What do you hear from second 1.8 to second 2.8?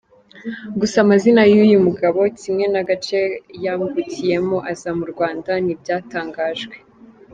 mugabo kimwe